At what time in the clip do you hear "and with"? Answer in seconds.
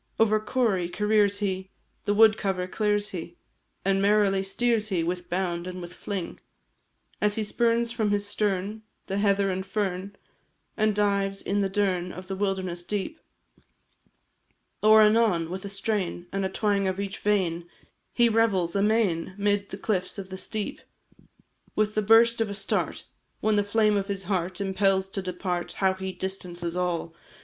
5.67-5.93